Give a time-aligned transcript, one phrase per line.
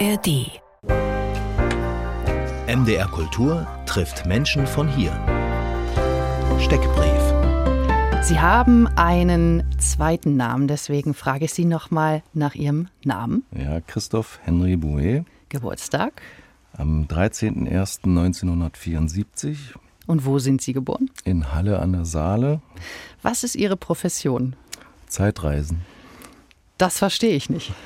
[0.00, 0.50] ARD.
[2.66, 5.12] MDR Kultur trifft Menschen von hier.
[6.58, 7.22] Steckbrief.
[8.22, 13.44] Sie haben einen zweiten Namen, deswegen frage ich Sie nochmal nach Ihrem Namen.
[13.56, 15.24] Ja, Christoph Henry Bouet.
[15.48, 16.22] Geburtstag.
[16.72, 19.56] Am 13.01.1974.
[20.06, 21.08] Und wo sind Sie geboren?
[21.24, 22.60] In Halle an der Saale.
[23.22, 24.56] Was ist Ihre Profession?
[25.06, 25.82] Zeitreisen.
[26.78, 27.72] Das verstehe ich nicht.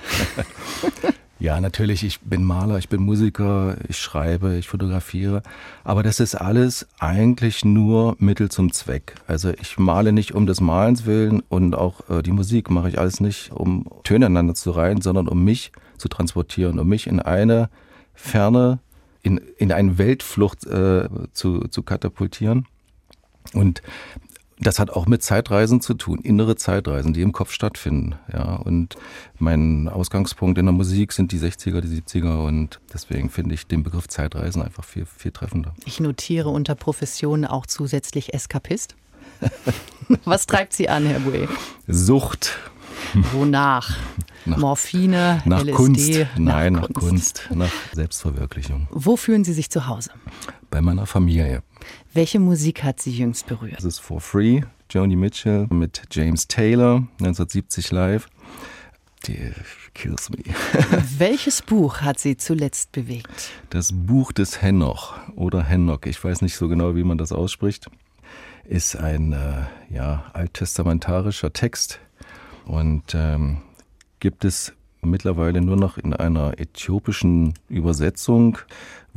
[1.40, 5.42] ja, natürlich, ich bin Maler, ich bin Musiker, ich schreibe, ich fotografiere.
[5.84, 9.14] Aber das ist alles eigentlich nur Mittel zum Zweck.
[9.28, 12.98] Also ich male nicht um des Malens willen und auch äh, die Musik mache ich
[12.98, 17.20] alles nicht, um Töne aneinander zu reihen, sondern um mich zu transportieren, um mich in
[17.20, 17.70] eine
[18.14, 18.80] ferne,
[19.22, 22.66] in, in eine Weltflucht äh, zu, zu katapultieren.
[23.54, 23.80] Und
[24.60, 28.16] das hat auch mit Zeitreisen zu tun, innere Zeitreisen, die im Kopf stattfinden.
[28.32, 28.96] Ja, und
[29.38, 33.82] mein Ausgangspunkt in der Musik sind die 60er, die 70er und deswegen finde ich den
[33.82, 35.74] Begriff Zeitreisen einfach viel, viel treffender.
[35.84, 38.96] Ich notiere unter Profession auch zusätzlich Eskapist.
[40.24, 41.48] Was treibt Sie an, Herr Bouet?
[41.86, 42.58] Sucht.
[43.32, 43.96] Wonach?
[44.44, 45.72] Nach, Morphine, nach LSD?
[45.72, 46.26] Kunst.
[46.36, 47.44] Nein, nach Kunst.
[47.48, 48.88] Kunst, nach Selbstverwirklichung.
[48.90, 50.10] Wo fühlen Sie sich zu Hause?
[50.70, 51.62] Bei meiner Familie.
[52.14, 53.76] Welche Musik hat Sie jüngst berührt?
[53.76, 58.28] Das ist For Free, Joni Mitchell mit James Taylor, 1970 live.
[59.26, 59.52] Die
[59.94, 60.38] kills me.
[61.18, 63.50] Welches Buch hat Sie zuletzt bewegt?
[63.68, 67.90] Das Buch des Henoch oder Henoch, ich weiß nicht so genau, wie man das ausspricht,
[68.64, 72.00] ist ein äh, ja, alttestamentarischer Text
[72.64, 73.58] und ähm,
[74.20, 74.72] gibt es
[75.02, 78.58] mittlerweile nur noch in einer äthiopischen Übersetzung,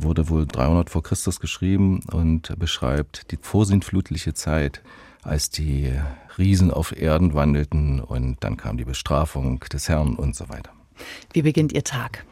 [0.02, 4.82] wurde wohl 300 vor Christus geschrieben und beschreibt die vorsintflutliche Zeit,
[5.22, 5.92] als die
[6.38, 10.72] Riesen auf Erden wandelten und dann kam die Bestrafung des Herrn und so weiter.
[11.32, 12.24] Wie beginnt Ihr Tag?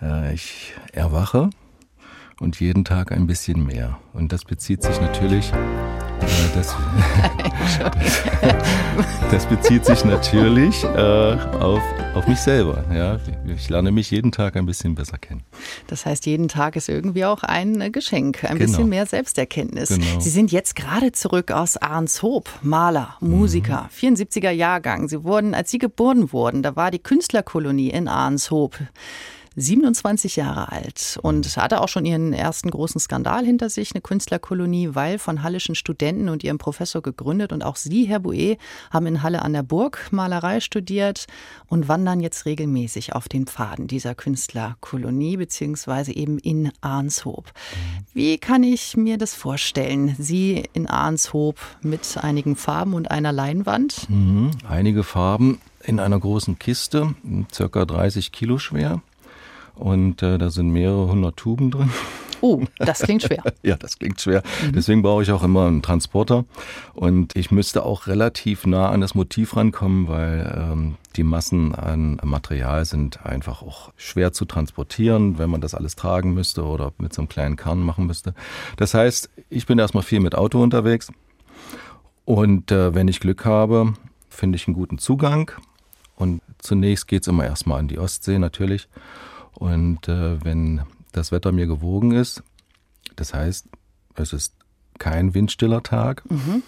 [0.00, 1.50] Äh, ich erwache
[2.40, 3.98] und jeden Tag ein bisschen mehr.
[4.12, 5.52] Und das bezieht sich natürlich
[6.54, 6.74] das,
[9.30, 11.82] das, bezieht sich natürlich äh, auf,
[12.14, 12.84] auf mich selber.
[12.92, 13.18] Ja.
[13.46, 15.42] Ich lerne mich jeden Tag ein bisschen besser kennen.
[15.86, 18.70] Das heißt, jeden Tag ist irgendwie auch ein Geschenk, ein genau.
[18.70, 19.90] bisschen mehr Selbsterkenntnis.
[19.90, 20.20] Genau.
[20.20, 24.14] Sie sind jetzt gerade zurück aus Arnshoop, Maler, Musiker, mhm.
[24.14, 25.08] 74er Jahrgang.
[25.08, 28.78] Sie wurden, als Sie geboren wurden, da war die Künstlerkolonie in Arnshoop.
[29.56, 34.90] 27 Jahre alt und hatte auch schon ihren ersten großen Skandal hinter sich, eine Künstlerkolonie,
[34.92, 37.52] weil von hallischen Studenten und ihrem Professor gegründet.
[37.52, 38.58] Und auch Sie, Herr Bouet,
[38.90, 41.26] haben in Halle an der Burg Malerei studiert
[41.68, 47.50] und wandern jetzt regelmäßig auf den Pfaden dieser Künstlerkolonie, beziehungsweise eben in Arnshoop.
[48.12, 50.14] Wie kann ich mir das vorstellen?
[50.18, 54.08] Sie in Arnshoop mit einigen Farben und einer Leinwand?
[54.10, 57.14] Mhm, einige Farben in einer großen Kiste,
[57.52, 59.00] circa 30 Kilo schwer.
[59.76, 61.90] Und äh, da sind mehrere hundert Tuben drin.
[62.40, 63.42] Oh, das klingt schwer.
[63.62, 64.42] ja, das klingt schwer.
[64.64, 64.72] Mhm.
[64.72, 66.44] Deswegen brauche ich auch immer einen Transporter.
[66.94, 72.18] Und ich müsste auch relativ nah an das Motiv rankommen, weil ähm, die Massen an
[72.22, 77.12] Material sind einfach auch schwer zu transportieren, wenn man das alles tragen müsste oder mit
[77.12, 78.34] so einem kleinen Kern machen müsste.
[78.76, 81.10] Das heißt, ich bin erstmal viel mit Auto unterwegs.
[82.24, 83.94] Und äh, wenn ich Glück habe,
[84.28, 85.50] finde ich einen guten Zugang.
[86.16, 88.88] Und zunächst geht es immer erstmal an die Ostsee natürlich.
[89.58, 92.42] Und äh, wenn das Wetter mir gewogen ist,
[93.16, 93.68] das heißt,
[94.16, 94.54] es ist
[94.98, 96.62] kein windstiller Tag, mhm.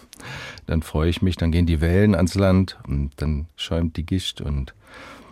[0.67, 4.41] dann freue ich mich, dann gehen die Wellen ans Land und dann schäumt die Gischt
[4.41, 4.75] und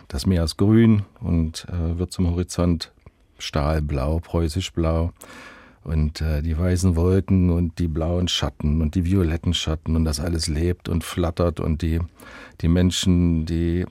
[0.07, 2.91] das Meer ist grün und äh, wird zum Horizont
[3.39, 5.11] stahlblau, preußisch blau.
[5.83, 10.19] Und äh, die weißen Wolken und die blauen Schatten und die violetten Schatten und das
[10.19, 12.01] alles lebt und flattert und die,
[12.59, 13.85] die Menschen, die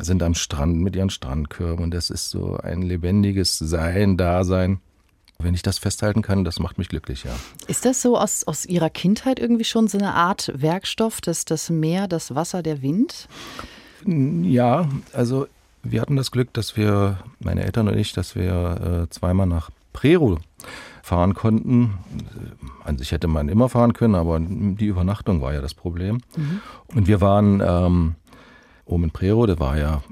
[0.00, 4.80] sind am Strand mit ihren Strandkörben und das ist so ein lebendiges Sein, Dasein.
[5.38, 7.34] Wenn ich das festhalten kann, das macht mich glücklich, ja.
[7.66, 11.70] Ist das so aus, aus Ihrer Kindheit irgendwie schon so eine Art Werkstoff, das, das
[11.70, 13.28] Meer, das Wasser, der Wind?
[14.06, 15.48] Ja, also
[15.82, 19.70] wir hatten das Glück, dass wir, meine Eltern und ich, dass wir äh, zweimal nach
[19.92, 20.38] Prero
[21.02, 21.98] fahren konnten.
[22.84, 26.20] An sich hätte man immer fahren können, aber die Übernachtung war ja das Problem.
[26.36, 26.60] Mhm.
[26.94, 28.14] Und wir waren ähm,
[28.86, 30.02] Oben in Prero, da war ja,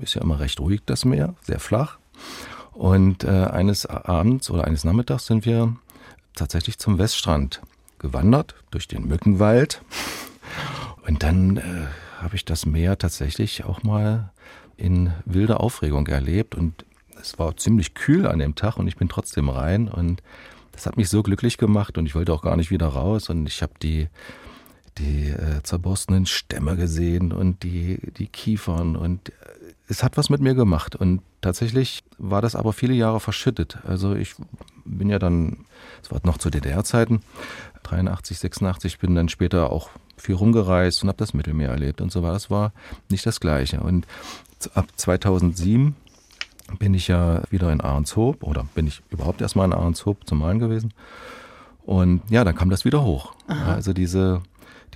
[0.00, 1.98] ist ja immer recht ruhig das Meer, sehr flach.
[2.72, 5.76] Und äh, eines Abends oder eines Nachmittags sind wir
[6.34, 7.60] tatsächlich zum Weststrand
[7.98, 9.82] gewandert, durch den Mückenwald.
[11.06, 11.62] Und dann äh,
[12.22, 14.32] habe ich das Meer tatsächlich auch mal
[14.76, 16.54] in wilder Aufregung erlebt.
[16.54, 16.84] Und
[17.20, 19.88] es war ziemlich kühl an dem Tag und ich bin trotzdem rein.
[19.88, 20.22] Und
[20.72, 23.28] das hat mich so glücklich gemacht und ich wollte auch gar nicht wieder raus.
[23.28, 24.08] Und ich habe die
[25.00, 29.32] die äh, zerborstenen Stämme gesehen und die, die Kiefern und äh,
[29.88, 33.78] es hat was mit mir gemacht und tatsächlich war das aber viele Jahre verschüttet.
[33.84, 34.34] Also ich
[34.84, 35.64] bin ja dann,
[36.02, 37.22] es war noch zu DDR-Zeiten,
[37.82, 42.22] 83, 86, bin dann später auch viel rumgereist und habe das Mittelmeer erlebt und so
[42.22, 42.34] weiter.
[42.34, 42.72] Das war
[43.08, 43.80] nicht das Gleiche.
[43.80, 44.06] Und
[44.74, 45.96] ab 2007
[46.78, 50.58] bin ich ja wieder in Ahrenshoop oder bin ich überhaupt erstmal in Ahrenshoop zum Malen
[50.58, 50.92] gewesen.
[51.82, 53.34] Und ja, dann kam das wieder hoch.
[53.48, 53.74] Aha.
[53.74, 54.42] Also diese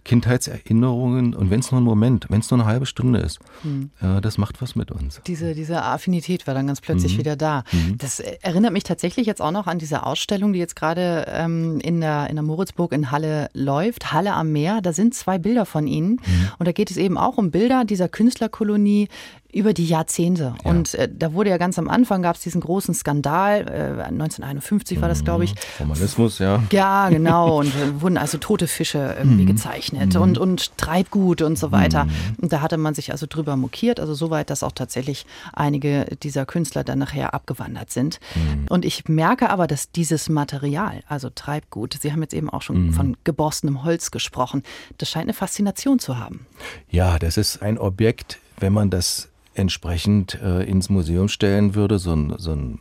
[0.04, 3.90] Kindheitserinnerungen und wenn es nur ein Moment, wenn es nur eine halbe Stunde ist, mhm.
[4.00, 5.20] äh, das macht was mit uns.
[5.26, 7.18] Diese, diese Affinität war dann ganz plötzlich mhm.
[7.18, 7.64] wieder da.
[7.72, 7.98] Mhm.
[7.98, 12.00] Das erinnert mich tatsächlich jetzt auch noch an diese Ausstellung, die jetzt gerade ähm, in,
[12.00, 14.80] der, in der Moritzburg in Halle läuft, Halle am Meer.
[14.82, 16.48] Da sind zwei Bilder von Ihnen mhm.
[16.58, 19.08] und da geht es eben auch um Bilder dieser Künstlerkolonie
[19.54, 20.54] über die Jahrzehnte.
[20.64, 20.70] Ja.
[20.70, 25.00] Und äh, da wurde ja ganz am Anfang gab es diesen großen Skandal, äh, 1951
[25.00, 25.54] war das, glaube ich.
[25.54, 25.58] Mhm.
[25.78, 26.62] Formalismus, ja.
[26.72, 27.58] Ja, genau.
[27.60, 29.48] Und äh, wurden also tote Fische irgendwie mhm.
[29.48, 30.20] gezeichnet mhm.
[30.22, 32.04] und, und Treibgut und so weiter.
[32.04, 32.10] Mhm.
[32.42, 36.46] Und da hatte man sich also drüber mokiert, also soweit, dass auch tatsächlich einige dieser
[36.46, 38.18] Künstler dann nachher abgewandert sind.
[38.34, 38.66] Mhm.
[38.68, 42.86] Und ich merke aber, dass dieses Material, also Treibgut, Sie haben jetzt eben auch schon
[42.86, 42.92] mhm.
[42.92, 44.62] von geborstenem Holz gesprochen,
[44.98, 46.46] das scheint eine Faszination zu haben.
[46.90, 52.12] Ja, das ist ein Objekt, wenn man das entsprechend äh, ins Museum stellen würde, so
[52.12, 52.78] ein, so ein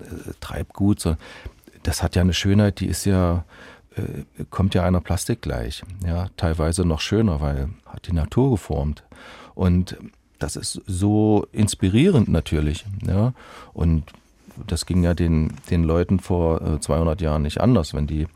[0.00, 1.16] äh, Treibgut, so,
[1.82, 3.44] das hat ja eine Schönheit, die ist ja,
[3.96, 5.82] äh, kommt ja einer Plastik gleich.
[6.04, 9.04] Ja, teilweise noch schöner, weil hat die Natur geformt.
[9.54, 9.96] Und
[10.38, 12.84] das ist so inspirierend natürlich.
[13.06, 13.32] Ja,
[13.72, 14.04] und
[14.66, 18.26] das ging ja den, den Leuten vor 200 äh, Jahren nicht anders, wenn die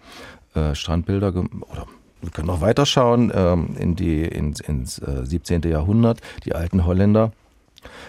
[0.54, 1.86] äh, Strandbilder oder
[2.22, 5.62] wir können noch weiterschauen ähm, in die, ins, ins äh, 17.
[5.62, 6.20] Jahrhundert.
[6.44, 7.32] Die alten Holländer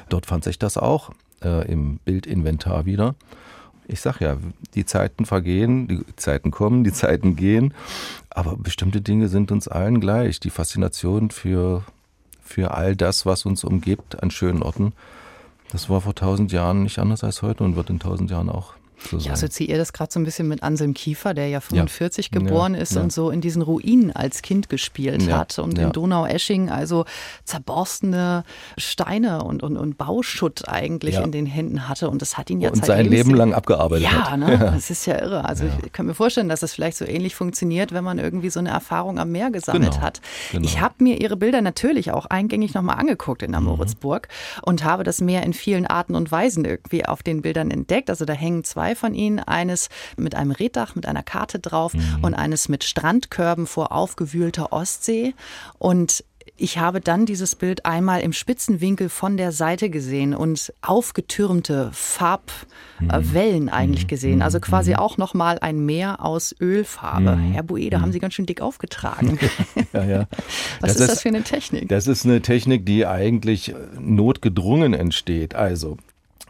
[0.10, 1.12] Dort fand sich das auch
[1.44, 3.16] äh, im Bildinventar wieder.
[3.88, 4.38] Ich sag ja,
[4.76, 7.74] die Zeiten vergehen, die Zeiten kommen, die Zeiten gehen,
[8.30, 10.40] aber bestimmte Dinge sind uns allen gleich.
[10.40, 11.84] Die Faszination für,
[12.42, 14.94] für all das, was uns umgibt an schönen Orten,
[15.72, 18.74] das war vor tausend Jahren nicht anders als heute und wird in tausend Jahren auch
[19.10, 22.40] so ich assoziiere das gerade so ein bisschen mit Anselm Kiefer, der ja 45 ja.
[22.40, 23.02] geboren ja, ist ja.
[23.02, 27.06] und so in diesen Ruinen als Kind gespielt hat und in Donau-Esching also
[27.44, 28.44] zerborstene
[28.78, 32.70] Steine und, und, und Bauschutt eigentlich in den Händen hatte und das hat ihn ja
[32.70, 34.40] Und sein Leben lang abgearbeitet ja, hat.
[34.40, 34.58] Ne?
[34.58, 35.46] Das ist ja irre.
[35.46, 38.60] Also ich kann mir vorstellen, dass es vielleicht so ähnlich funktioniert, wenn man irgendwie so
[38.60, 40.04] eine Erfahrung am Meer gesammelt genau.
[40.04, 40.22] hat.
[40.52, 40.66] Genau.
[40.66, 43.68] Ich habe mir ihre Bilder natürlich auch eingängig nochmal angeguckt in der mhm.
[43.68, 44.28] Moritzburg
[44.64, 48.10] und habe das Meer in vielen Arten und Weisen irgendwie auf den Bildern entdeckt.
[48.10, 49.40] Also da hängen zwei zwei von ihnen.
[49.40, 52.20] Eines mit einem Reddach, mit einer Karte drauf mhm.
[52.22, 55.34] und eines mit Strandkörben vor aufgewühlter Ostsee.
[55.78, 56.24] Und
[56.58, 58.80] ich habe dann dieses Bild einmal im Spitzen
[59.10, 63.70] von der Seite gesehen und aufgetürmte Farbwellen mhm.
[63.70, 64.42] eigentlich gesehen.
[64.42, 64.98] Also quasi mhm.
[64.98, 67.36] auch nochmal ein Meer aus Ölfarbe.
[67.36, 67.52] Mhm.
[67.54, 69.40] Herr Bue, da haben Sie ganz schön dick aufgetragen.
[69.94, 70.28] ja, ja.
[70.82, 71.90] Was das ist das für eine Technik?
[71.90, 75.56] Das ist eine Technik, die eigentlich notgedrungen entsteht.
[75.56, 75.98] Also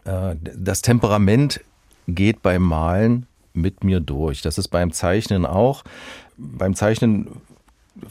[0.04, 1.60] äh, das Temperament
[2.08, 4.42] geht beim Malen mit mir durch.
[4.42, 5.84] Das ist beim Zeichnen auch.
[6.36, 7.28] Beim Zeichnen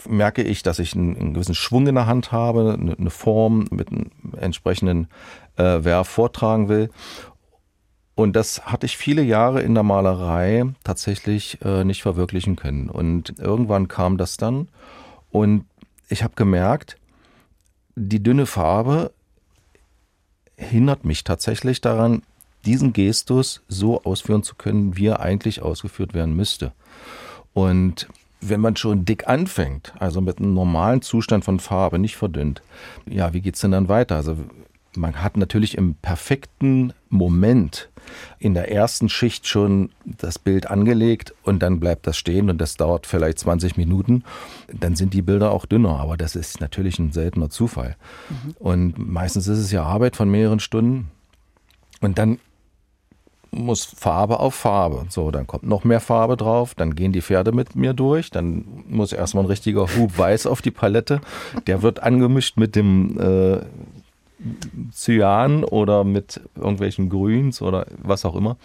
[0.07, 3.67] merke ich, dass ich einen, einen gewissen Schwung in der Hand habe, eine, eine Form
[3.71, 5.07] mit einem entsprechenden
[5.57, 6.89] äh, Verb vortragen will.
[8.13, 12.89] Und das hatte ich viele Jahre in der Malerei tatsächlich äh, nicht verwirklichen können.
[12.89, 14.67] Und irgendwann kam das dann
[15.31, 15.65] und
[16.09, 16.97] ich habe gemerkt,
[17.95, 19.11] die dünne Farbe
[20.57, 22.21] hindert mich tatsächlich daran,
[22.65, 26.71] diesen Gestus so ausführen zu können, wie er eigentlich ausgeführt werden müsste.
[27.53, 28.07] Und
[28.41, 32.61] wenn man schon dick anfängt, also mit einem normalen Zustand von Farbe, nicht verdünnt,
[33.05, 34.15] ja, wie geht's denn dann weiter?
[34.15, 34.37] Also
[34.95, 37.89] man hat natürlich im perfekten Moment
[38.39, 42.75] in der ersten Schicht schon das Bild angelegt und dann bleibt das stehen und das
[42.75, 44.23] dauert vielleicht 20 Minuten.
[44.73, 47.95] Dann sind die Bilder auch dünner, aber das ist natürlich ein seltener Zufall.
[48.29, 48.55] Mhm.
[48.59, 51.09] Und meistens ist es ja Arbeit von mehreren Stunden.
[52.01, 52.39] Und dann
[53.51, 55.05] muss Farbe auf Farbe.
[55.09, 58.65] So, dann kommt noch mehr Farbe drauf, dann gehen die Pferde mit mir durch, dann
[58.87, 61.21] muss erstmal ein richtiger Hub weiß auf die Palette.
[61.67, 63.59] Der wird angemischt mit dem äh,
[64.93, 68.57] Cyan oder mit irgendwelchen Grüns oder was auch immer.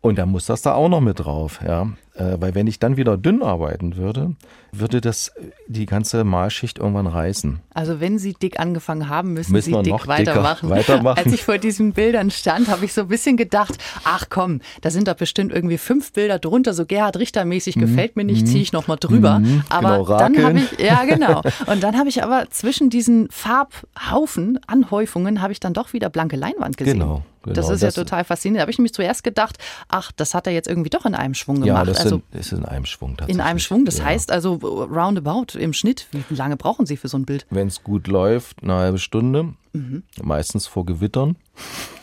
[0.00, 1.88] Und dann muss das da auch noch mit drauf, ja.
[2.14, 4.36] Äh, weil wenn ich dann wieder dünn arbeiten würde,
[4.70, 5.32] würde das
[5.66, 7.58] die ganze Malschicht irgendwann reißen.
[7.74, 10.70] Also wenn Sie dick angefangen haben, müssen, müssen Sie dick weitermachen.
[10.70, 11.18] weitermachen.
[11.18, 14.90] Als ich vor diesen Bildern stand, habe ich so ein bisschen gedacht, ach komm, da
[14.90, 17.80] sind doch bestimmt irgendwie fünf Bilder drunter, so Gerhard Richter-mäßig, mhm.
[17.80, 19.40] gefällt mir nicht, ziehe ich nochmal drüber.
[19.40, 19.64] Mhm.
[19.68, 21.42] Aber genau, dann habe ich, ja genau.
[21.66, 26.36] Und dann habe ich aber zwischen diesen Farbhaufen, Anhäufungen, habe ich dann doch wieder blanke
[26.36, 27.00] Leinwand gesehen.
[27.00, 27.22] Genau.
[27.44, 28.58] Genau, das ist das ja total faszinierend.
[28.58, 31.34] Da habe ich nämlich zuerst gedacht, ach, das hat er jetzt irgendwie doch in einem
[31.34, 31.86] Schwung gemacht.
[31.88, 33.36] Ja, also ist in einem Schwung tatsächlich.
[33.36, 34.04] In einem Schwung, das ja.
[34.04, 36.06] heißt also roundabout im Schnitt.
[36.28, 37.46] Wie lange brauchen Sie für so ein Bild?
[37.50, 39.54] Wenn es gut läuft, eine halbe Stunde.
[39.72, 40.04] Mhm.
[40.22, 41.36] Meistens vor Gewittern.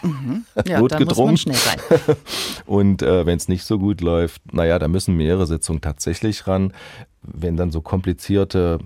[0.04, 0.46] Mhm.
[0.66, 1.38] Ja, Notgedrungen.
[1.38, 1.80] schnell sein.
[2.66, 6.74] Und äh, wenn es nicht so gut läuft, naja, da müssen mehrere Sitzungen tatsächlich ran.
[7.22, 8.80] Wenn dann so komplizierte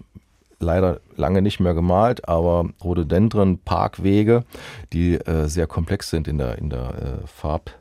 [0.59, 4.43] leider lange nicht mehr gemalt, aber Rhododendren, Parkwege,
[4.93, 7.71] die äh, sehr komplex sind in der, in der äh, Farb,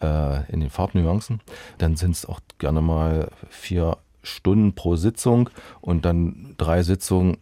[0.00, 1.40] äh, in den Farbnuancen.
[1.78, 7.38] Dann sind es auch gerne mal vier Stunden pro Sitzung und dann drei Sitzungen.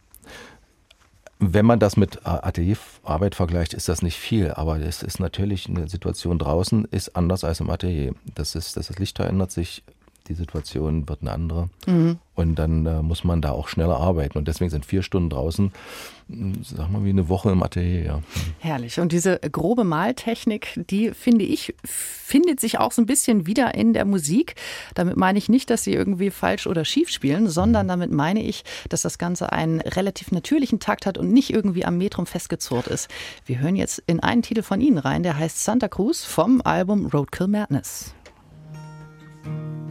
[1.41, 5.89] Wenn man das mit Atelierarbeit vergleicht, ist das nicht viel, aber es ist natürlich eine
[5.89, 8.15] Situation draußen, ist anders als im Atelier.
[8.35, 9.85] Das, ist, das Licht verändert sich
[10.29, 11.71] die Situation wird eine andere.
[11.87, 12.19] Mhm.
[12.35, 14.39] Und dann äh, muss man da auch schneller arbeiten.
[14.39, 15.73] Und deswegen sind vier Stunden draußen,
[16.29, 18.05] hm, sag mal, wie eine Woche im Atelier.
[18.05, 18.23] Ja.
[18.61, 19.01] Herrlich.
[19.01, 23.93] Und diese grobe Maltechnik, die finde ich, findet sich auch so ein bisschen wieder in
[23.93, 24.55] der Musik.
[24.95, 27.91] Damit meine ich nicht, dass sie irgendwie falsch oder schief spielen, sondern mhm.
[27.91, 31.99] damit meine ich, dass das Ganze einen relativ natürlichen Takt hat und nicht irgendwie am
[31.99, 33.11] Metrum festgezurrt ist.
[33.47, 37.07] Wir hören jetzt in einen Titel von Ihnen rein, der heißt Santa Cruz vom Album
[37.07, 38.15] Roadkill Madness.
[39.49, 39.88] to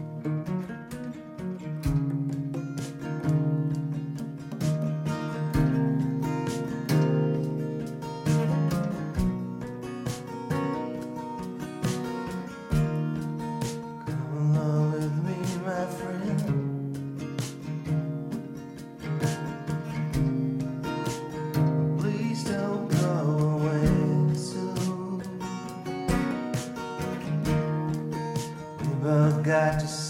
[29.58, 30.07] that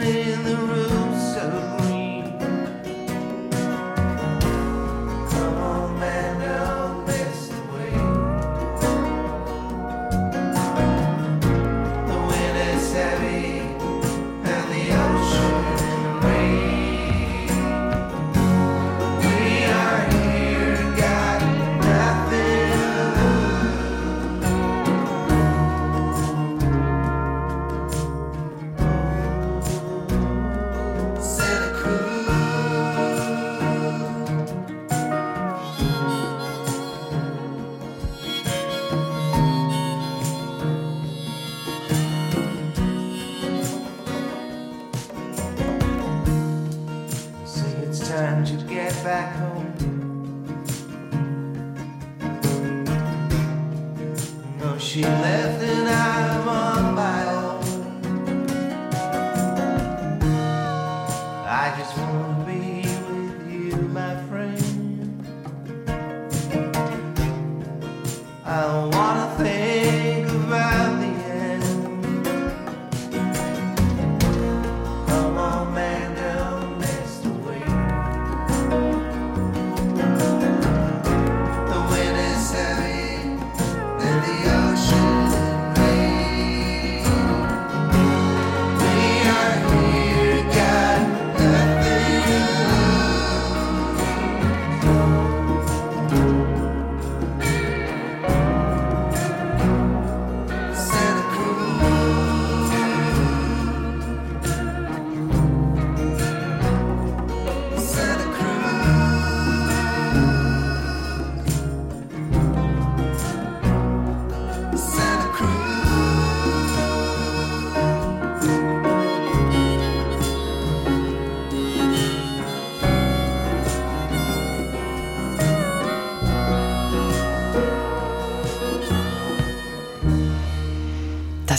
[0.00, 0.71] in the room.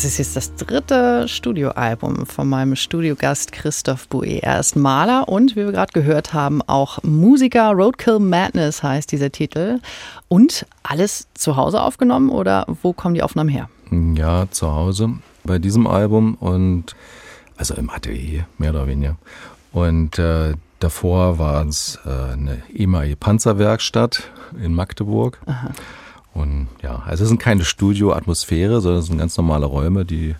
[0.04, 4.44] Das ist jetzt das dritte Studioalbum von meinem Studiogast Christoph Bouet.
[4.44, 7.72] Er ist Maler und, wie wir gerade gehört haben, auch Musiker.
[7.72, 9.80] Roadkill Madness heißt dieser Titel.
[10.28, 13.70] Und alles zu Hause aufgenommen oder wo kommen die Aufnahmen her?
[13.92, 15.10] Ja, zu Hause
[15.46, 16.98] bei diesem Album und
[17.56, 19.16] also im Atelier, mehr oder weniger.
[19.72, 24.24] Und äh, davor war es äh, eine ehemalige Panzerwerkstatt
[24.62, 25.40] in Magdeburg.
[25.46, 25.70] Aha.
[26.34, 30.36] Und ja, also es sind keine Studioatmosphäre, sondern es sind ganz normale Räume, die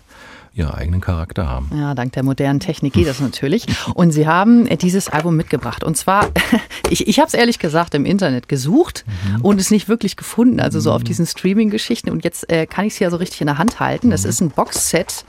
[0.54, 1.70] ihren eigenen Charakter haben.
[1.74, 3.66] Ja, dank der modernen Technik geht das natürlich.
[3.94, 5.82] Und Sie haben dieses Album mitgebracht.
[5.82, 6.28] Und zwar,
[6.90, 9.40] ich, ich habe es ehrlich gesagt im Internet gesucht mhm.
[9.40, 10.60] und es nicht wirklich gefunden.
[10.60, 11.06] Also so auf mhm.
[11.06, 12.10] diesen Streaming-Geschichten.
[12.10, 14.10] Und jetzt äh, kann ich es ja so richtig in der Hand halten.
[14.10, 14.30] Das mhm.
[14.30, 15.24] ist ein Boxset,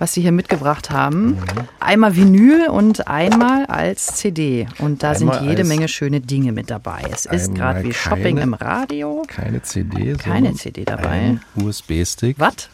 [0.00, 1.26] was Sie hier mitgebracht haben.
[1.26, 1.36] Mhm.
[1.78, 4.66] Einmal Vinyl und einmal als CD.
[4.78, 7.02] Und da einmal sind jede Menge schöne Dinge mit dabei.
[7.12, 9.22] Es ist gerade wie Shopping im Radio.
[9.28, 10.14] Keine CD.
[10.14, 11.38] Keine CD dabei.
[11.54, 12.40] USB-Stick.
[12.40, 12.68] Was?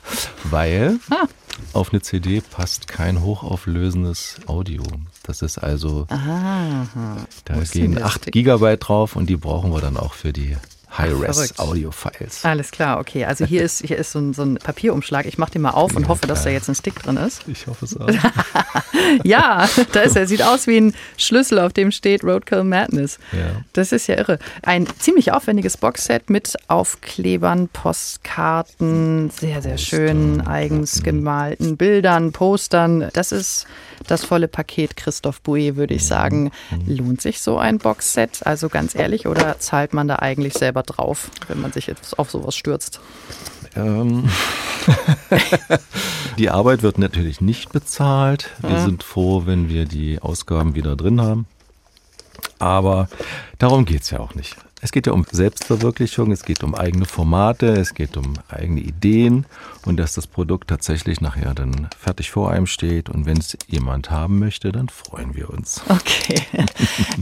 [0.45, 1.27] Weil ah.
[1.73, 4.83] Auf eine CD passt kein hochauflösendes Audio.
[5.23, 6.87] Das ist also, Aha,
[7.45, 10.57] da gehen 8 Gigabyte drauf und die brauchen wir dann auch für die
[10.97, 12.45] High-Res-Audio-Files.
[12.45, 13.25] Alles klar, okay.
[13.25, 15.27] Also hier ist, hier ist so ein, so ein Papierumschlag.
[15.27, 17.43] Ich mache den mal auf und ja, hoffe, dass da jetzt ein Stick drin ist.
[17.49, 18.09] Ich hoffe es auch.
[19.25, 20.27] ja, da ist er.
[20.27, 23.19] Sieht aus wie ein Schlüssel, auf dem steht Roadkill Madness.
[23.33, 23.63] Ja.
[23.73, 24.39] Das ist ja irre.
[24.63, 33.09] Ein ziemlich aufwendiges Boxset mit Aufklebern, Postkarten, sehr, sehr schön eigens gemalten Bildern, Postern.
[33.13, 33.67] Das ist
[34.07, 36.51] das volle Paket Christoph Bouet, würde ich sagen.
[36.71, 36.97] Mhm.
[36.97, 38.47] Lohnt sich so ein Boxset?
[38.47, 42.31] Also ganz ehrlich, oder zahlt man da eigentlich selber drauf, wenn man sich jetzt auf
[42.31, 43.01] sowas stürzt?
[43.75, 44.29] Ähm.
[46.39, 48.51] die Arbeit wird natürlich nicht bezahlt.
[48.61, 48.85] Wir ja.
[48.85, 51.47] sind froh, wenn wir die Ausgaben wieder drin haben.
[52.59, 53.09] Aber
[53.59, 54.57] darum geht es ja auch nicht.
[54.85, 59.47] Es geht ja um Selbstverwirklichung, es geht um eigene Formate, es geht um eigene Ideen
[59.87, 63.09] und dass das Produkt tatsächlich nachher dann fertig vor einem steht.
[63.09, 65.81] Und wenn es jemand haben möchte, dann freuen wir uns.
[65.89, 66.43] Okay.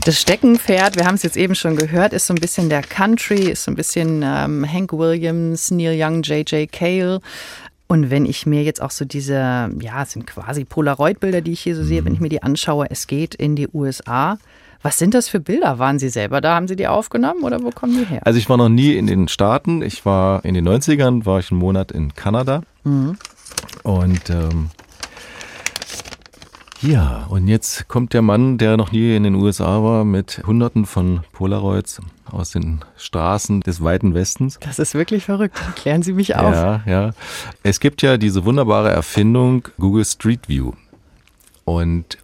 [0.05, 3.51] Das Steckenpferd, wir haben es jetzt eben schon gehört, ist so ein bisschen der Country,
[3.51, 6.71] ist so ein bisschen ähm, Hank Williams, Neil Young, J.J.
[6.71, 7.21] Cale.
[7.87, 11.61] Und wenn ich mir jetzt auch so diese, ja, es sind quasi Polaroid-Bilder, die ich
[11.61, 12.05] hier so sehe, mhm.
[12.05, 14.39] wenn ich mir die anschaue, es geht in die USA.
[14.83, 15.77] Was sind das für Bilder?
[15.79, 16.55] Waren Sie selber da?
[16.55, 18.21] Haben Sie die aufgenommen oder wo kommen die her?
[18.25, 19.81] Also ich war noch nie in den Staaten.
[19.81, 22.63] Ich war in den 90ern, war ich einen Monat in Kanada.
[22.83, 23.17] Mhm.
[23.83, 24.69] Und ähm,
[26.81, 30.87] ja, und jetzt kommt der Mann, der noch nie in den USA war, mit Hunderten
[30.87, 34.57] von Polaroids aus den Straßen des weiten Westens.
[34.61, 35.59] Das ist wirklich verrückt.
[35.75, 36.55] Klären Sie mich auf.
[36.55, 37.11] Ja, ja.
[37.61, 40.71] Es gibt ja diese wunderbare Erfindung Google Street View.
[41.65, 42.17] Und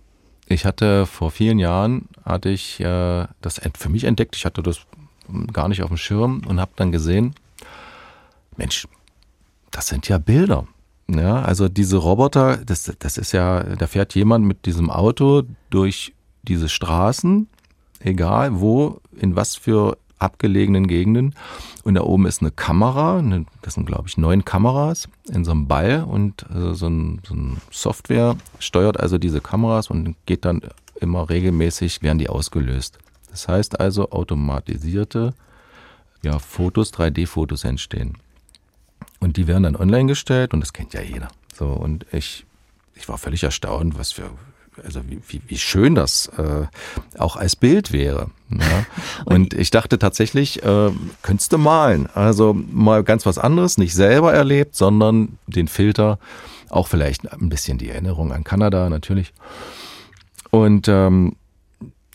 [0.47, 4.79] ich hatte vor vielen Jahren, hatte ich äh, das für mich entdeckt, ich hatte das
[5.51, 7.35] gar nicht auf dem Schirm und habe dann gesehen,
[8.55, 8.87] Mensch,
[9.71, 10.67] das sind ja Bilder.
[11.09, 16.13] Ja, also diese Roboter, das, das ist ja, da fährt jemand mit diesem Auto durch
[16.43, 17.47] diese Straßen,
[18.01, 21.35] egal wo, in was für abgelegenen Gegenden.
[21.83, 23.21] Und da oben ist eine Kamera,
[23.61, 27.35] das sind glaube ich neun Kameras in so einem Ball und äh, so, ein, so
[27.35, 30.61] ein Software steuert also diese Kameras und geht dann
[30.99, 32.97] immer regelmäßig, werden die ausgelöst.
[33.29, 35.33] Das heißt also automatisierte
[36.23, 38.17] ja, Fotos, 3D-Fotos entstehen.
[39.19, 41.27] Und die werden dann online gestellt und das kennt ja jeder.
[41.53, 42.45] So, und ich,
[42.95, 44.29] ich war völlig erstaunt, was für
[44.83, 46.65] also wie, wie, wie schön das äh,
[47.17, 48.29] auch als Bild wäre.
[48.49, 48.85] Ja?
[49.25, 52.07] Und ich dachte tatsächlich, äh, könntest du malen.
[52.13, 56.19] Also mal ganz was anderes, nicht selber erlebt, sondern den Filter,
[56.69, 59.33] auch vielleicht ein bisschen die Erinnerung an Kanada natürlich.
[60.51, 61.35] Und ähm,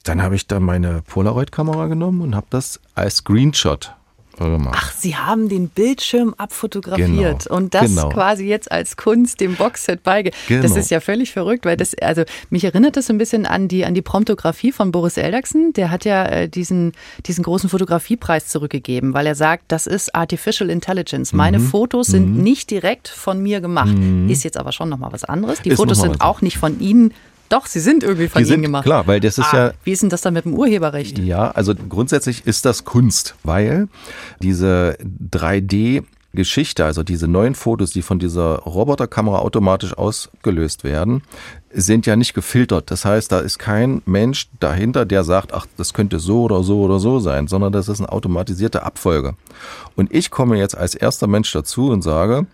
[0.05, 3.95] dann habe ich da meine Polaroid-Kamera genommen und habe das als Screenshot.
[4.39, 8.09] Ach, Sie haben den Bildschirm abfotografiert genau, und das genau.
[8.11, 10.31] quasi jetzt als Kunst dem Boxset beige.
[10.49, 10.63] Genau.
[10.63, 13.85] Das ist ja völlig verrückt, weil das, also mich erinnert das ein bisschen an die,
[13.85, 15.73] an die Promptografie von Boris Eldachsen.
[15.75, 16.93] Der hat ja äh, diesen,
[17.27, 21.33] diesen großen Fotografiepreis zurückgegeben, weil er sagt, das ist Artificial Intelligence.
[21.33, 21.69] Meine mhm.
[21.69, 22.43] Fotos sind mhm.
[22.43, 23.97] nicht direkt von mir gemacht.
[23.97, 24.29] Mhm.
[24.29, 25.61] Ist jetzt aber schon nochmal was anderes.
[25.63, 27.13] Die ist Fotos sind auch nicht von Ihnen
[27.53, 28.85] doch, sie sind irgendwie von die Ihnen sind, gemacht.
[28.85, 29.73] Klar, weil das ist ah, ja.
[29.85, 31.19] Wie ist denn das dann mit dem Urheberrecht?
[31.19, 33.89] Ja, also grundsätzlich ist das Kunst, weil
[34.41, 34.97] diese
[35.31, 41.23] 3D Geschichte, also diese neuen Fotos, die von dieser Roboterkamera automatisch ausgelöst werden,
[41.71, 42.91] sind ja nicht gefiltert.
[42.91, 46.81] Das heißt, da ist kein Mensch dahinter, der sagt, ach, das könnte so oder so
[46.81, 49.35] oder so sein, sondern das ist eine automatisierte Abfolge.
[49.95, 52.47] Und ich komme jetzt als erster Mensch dazu und sage,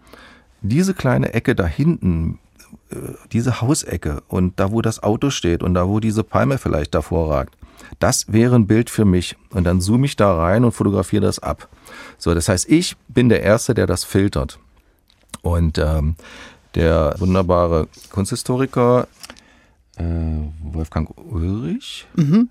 [0.61, 2.41] diese kleine Ecke da hinten
[3.33, 7.31] diese Hausecke und da, wo das Auto steht und da, wo diese Palme vielleicht davor
[7.31, 7.55] ragt,
[7.99, 9.37] das wäre ein Bild für mich.
[9.51, 11.69] Und dann zoome ich da rein und fotografiere das ab.
[12.19, 14.59] So, das heißt, ich bin der Erste, der das filtert.
[15.43, 16.17] Und ähm,
[16.75, 19.09] Der wunderbare Kunsthistoriker
[19.97, 20.05] äh,
[20.63, 22.51] Wolfgang Ulrich mhm.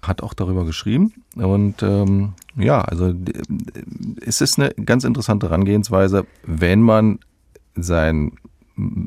[0.00, 1.12] hat auch darüber geschrieben.
[1.34, 3.12] Und ähm, ja, also
[4.24, 7.18] es ist eine ganz interessante Herangehensweise, wenn man
[7.74, 8.38] seinen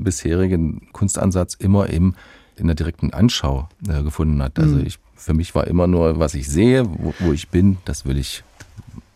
[0.04, 2.16] bisherigen Kunstansatz immer im,
[2.56, 4.60] in der direkten Anschau äh, gefunden hat.
[4.60, 4.86] Also mhm.
[4.86, 8.18] ich, für mich war immer nur, was ich sehe, wo, wo ich bin, das will
[8.18, 8.44] ich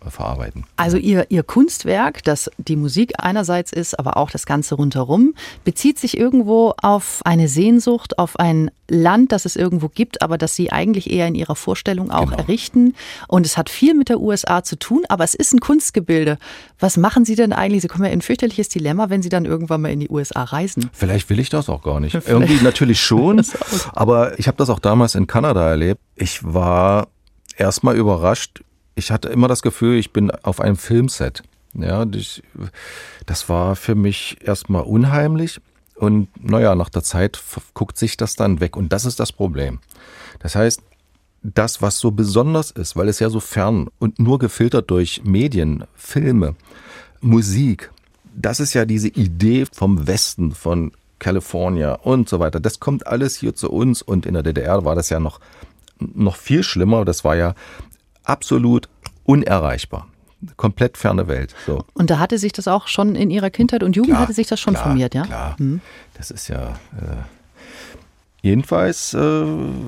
[0.08, 0.66] verarbeiten.
[0.78, 5.36] Also ihr, ihr Kunstwerk, das die Musik einerseits ist, aber auch das Ganze rundherum,
[5.66, 10.56] bezieht sich irgendwo auf eine Sehnsucht, auf ein Land, das es irgendwo gibt, aber das
[10.56, 12.38] Sie eigentlich eher in Ihrer Vorstellung auch genau.
[12.38, 12.96] errichten.
[13.28, 16.38] Und es hat viel mit der USA zu tun, aber es ist ein Kunstgebilde.
[16.80, 17.82] Was machen Sie denn eigentlich?
[17.82, 20.44] Sie kommen ja in ein fürchterliches Dilemma, wenn Sie dann irgendwann mal in die USA
[20.44, 20.90] reisen.
[20.94, 22.12] Vielleicht will ich das auch gar nicht.
[22.20, 22.30] Vielleicht.
[22.30, 23.46] Irgendwie natürlich schon,
[23.94, 26.02] aber ich habe das auch damals in Kanada erlebt.
[26.16, 27.08] Ich war
[27.58, 28.62] erstmal überrascht,
[29.00, 31.42] ich hatte immer das Gefühl, ich bin auf einem Filmset.
[31.74, 32.44] Ja, ich,
[33.26, 35.60] das war für mich erstmal unheimlich.
[35.96, 37.42] Und naja, nach der Zeit
[37.74, 38.78] guckt sich das dann weg.
[38.78, 39.80] Und das ist das Problem.
[40.40, 40.82] Das heißt,
[41.42, 45.86] das, was so besonders ist, weil es ja so fern und nur gefiltert durch Medien,
[45.96, 46.56] Filme,
[47.22, 47.92] Musik,
[48.36, 52.60] das ist ja diese Idee vom Westen, von California und so weiter.
[52.60, 55.40] Das kommt alles hier zu uns und in der DDR war das ja noch,
[56.00, 57.06] noch viel schlimmer.
[57.06, 57.56] Das war ja
[58.30, 58.90] absolut
[59.24, 60.08] unerreichbar.
[60.56, 61.54] Komplett ferne Welt.
[61.66, 61.84] So.
[61.94, 64.48] Und da hatte sich das auch schon in Ihrer Kindheit und Jugend klar, hatte sich
[64.48, 65.24] das schon klar, formiert, ja?
[65.24, 65.56] Klar.
[65.60, 65.82] Mhm.
[66.14, 66.70] Das ist ja.
[66.98, 67.24] Äh,
[68.42, 69.46] jedenfalls, äh,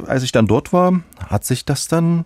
[0.08, 2.25] als ich dann dort war, hat sich das dann,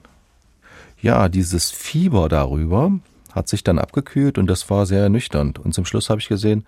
[1.01, 2.91] ja, dieses Fieber darüber
[3.31, 5.59] hat sich dann abgekühlt und das war sehr ernüchternd.
[5.59, 6.65] Und zum Schluss habe ich gesehen,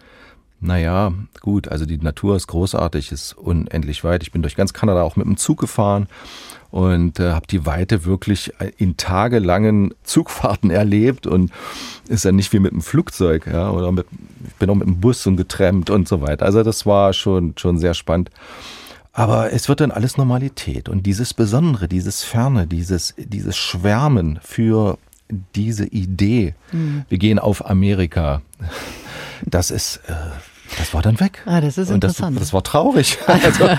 [0.60, 4.21] naja, gut, also die Natur ist großartig, ist unendlich weit.
[4.23, 6.07] Ich bin durch ganz Kanada auch mit dem Zug gefahren
[6.71, 11.51] und äh, habe die Weite wirklich in tagelangen Zugfahrten erlebt und
[12.08, 14.08] ist ja nicht wie mit dem Flugzeug, ja, oder mit,
[14.47, 16.45] ich bin auch mit dem Bus und getrennt und so weiter.
[16.45, 18.30] Also das war schon, schon sehr spannend.
[19.13, 24.99] Aber es wird dann alles Normalität und dieses Besondere, dieses Ferne, dieses, dieses Schwärmen für
[25.56, 27.06] diese Idee, mhm.
[27.10, 28.41] wir gehen auf Amerika,
[29.45, 30.13] das ist, äh,
[30.77, 31.41] das war dann weg.
[31.45, 32.36] Ah, das ist und interessant.
[32.36, 33.17] Das, das war traurig.
[33.27, 33.69] Also.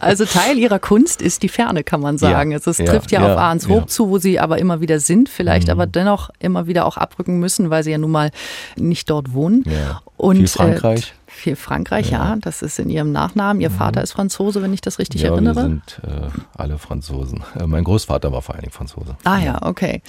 [0.00, 0.24] also.
[0.24, 2.50] Teil ihrer Kunst ist die Ferne, kann man sagen.
[2.52, 3.86] Ja, es ja, trifft ja, ja auf Ahrenshoop ja.
[3.86, 5.72] zu, wo sie aber immer wieder sind, vielleicht mhm.
[5.72, 8.30] aber dennoch immer wieder auch abrücken müssen, weil sie ja nun mal
[8.76, 9.64] nicht dort wohnen.
[9.66, 10.00] Ja.
[10.16, 11.12] Und, Viel Frankreich.
[11.23, 12.30] Äh, viel Frankreich, ja.
[12.30, 12.36] ja.
[12.40, 13.60] Das ist in ihrem Nachnamen.
[13.60, 13.74] Ihr mhm.
[13.74, 15.56] Vater ist Franzose, wenn ich das richtig ja, erinnere.
[15.56, 17.42] Wir sind äh, alle Franzosen.
[17.58, 19.16] Äh, mein Großvater war vor allen Dingen Franzose.
[19.24, 20.02] Ah ja, okay.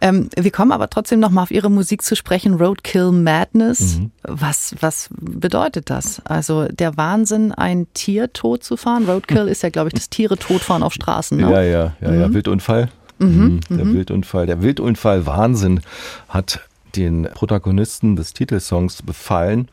[0.00, 2.54] Ähm, wir kommen aber trotzdem noch mal auf Ihre Musik zu sprechen.
[2.54, 3.98] Roadkill Madness.
[3.98, 4.10] Mhm.
[4.22, 6.24] Was, was bedeutet das?
[6.24, 9.04] Also der Wahnsinn, ein Tier tot zu fahren.
[9.06, 11.38] Roadkill ist ja, glaube ich, das Tiere totfahren auf Straßen.
[11.38, 11.50] Ne?
[11.50, 12.20] Ja, ja, ja, mhm.
[12.20, 12.32] ja.
[12.32, 12.88] Wildunfall.
[13.18, 13.76] Mhm, mhm.
[13.76, 13.94] Der mhm.
[13.94, 14.46] Wildunfall.
[14.46, 15.80] Der Wildunfall Wahnsinn
[16.28, 16.60] hat
[16.96, 19.68] den Protagonisten des Titelsongs befallen.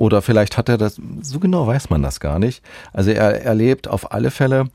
[0.00, 2.62] Oder vielleicht hat er das, so genau weiß man das gar nicht.
[2.94, 4.70] Also er erlebt auf alle Fälle,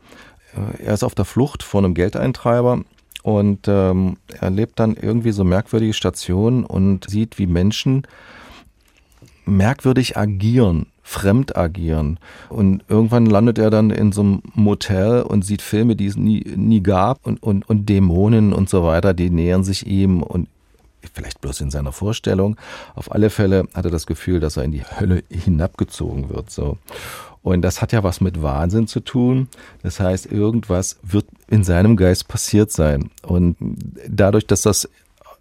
[0.56, 2.82] äh, er ist auf der Flucht vor einem Geldeintreiber
[3.24, 8.06] und ähm, er lebt dann irgendwie so merkwürdige Stationen und sieht, wie Menschen
[9.46, 12.20] merkwürdig agieren, fremd agieren.
[12.50, 16.44] Und irgendwann landet er dann in so einem Motel und sieht Filme, die es nie,
[16.56, 20.50] nie gab und, und, und Dämonen und so weiter, die nähern sich ihm und
[21.14, 22.58] vielleicht bloß in seiner Vorstellung.
[22.96, 26.50] Auf alle Fälle hat er das Gefühl, dass er in die Hölle hinabgezogen wird.
[26.52, 26.78] So.
[27.42, 29.50] Und das hat ja was mit Wahnsinn zu tun.
[29.84, 33.12] Das heißt, irgendwas wird in seinem Geist passiert sein.
[33.22, 33.56] Und
[34.08, 34.90] dadurch, dass das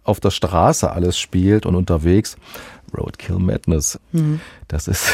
[0.03, 2.37] auf der Straße alles spielt und unterwegs,
[2.97, 3.99] Roadkill Madness.
[4.11, 4.39] Mhm.
[4.67, 5.07] Das ist,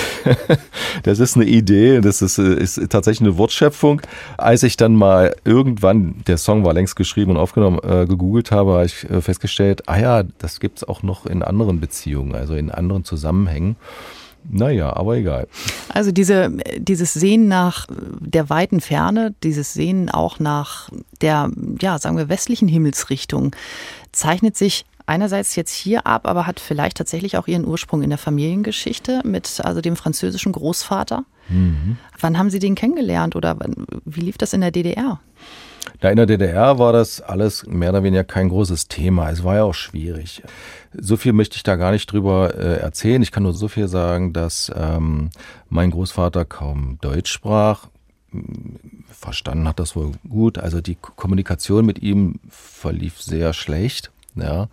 [1.04, 4.02] das ist eine Idee, das ist, ist tatsächlich eine Wortschöpfung.
[4.38, 8.74] Als ich dann mal irgendwann, der Song war längst geschrieben und aufgenommen, äh, gegoogelt habe,
[8.74, 12.72] habe ich äh, festgestellt, ah ja, das gibt's auch noch in anderen Beziehungen, also in
[12.72, 13.76] anderen Zusammenhängen.
[14.50, 15.48] Naja, aber egal.
[15.90, 17.88] Also diese, dieses Sehen nach
[18.20, 20.90] der weiten Ferne, dieses Sehen auch nach
[21.22, 23.56] der, ja, sagen wir, westlichen Himmelsrichtung,
[24.12, 28.18] zeichnet sich einerseits jetzt hier ab, aber hat vielleicht tatsächlich auch ihren Ursprung in der
[28.18, 31.26] Familiengeschichte mit also dem französischen Großvater.
[31.50, 31.98] Mhm.
[32.20, 33.58] Wann haben Sie den kennengelernt oder
[34.06, 35.20] wie lief das in der DDR?
[36.00, 39.30] Da in der DDR war das alles mehr oder weniger kein großes Thema.
[39.30, 40.44] Es war ja auch schwierig.
[40.94, 43.22] So viel möchte ich da gar nicht drüber äh, erzählen.
[43.22, 45.30] Ich kann nur so viel sagen, dass ähm,
[45.70, 47.88] mein Großvater kaum Deutsch sprach.
[49.10, 50.58] Verstanden hat das wohl gut.
[50.58, 54.12] Also die Kommunikation mit ihm verlief sehr schlecht.
[54.36, 54.68] Ja.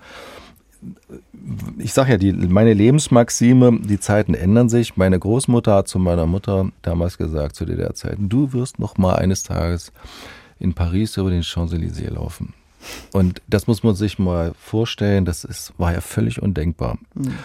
[1.78, 4.96] Ich sage ja, die, meine Lebensmaxime, die Zeiten ändern sich.
[4.96, 9.42] Meine Großmutter hat zu meiner Mutter damals gesagt, zu DDR-Zeiten, du wirst noch mal eines
[9.42, 9.92] Tages
[10.60, 12.54] in Paris über den Champs-Élysées laufen.
[13.12, 16.98] Und das muss man sich mal vorstellen, das ist, war ja völlig undenkbar.
[17.14, 17.38] Mhm.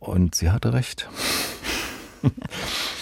[0.00, 1.08] Und sie hatte recht.